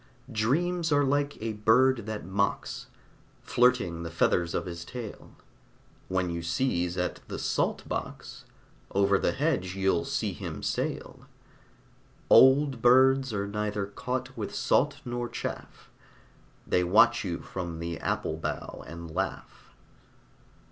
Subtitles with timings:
[0.31, 2.87] Dreams are like a bird that mocks,
[3.43, 5.33] Flirting the feathers of his tail.
[6.07, 8.45] When you seize at the salt box,
[8.89, 11.27] Over the hedge you'll see him sail.
[12.31, 15.87] Old birds are neither caught with salt nor chaff:
[16.65, 19.69] They watch you from the apple bough and laugh.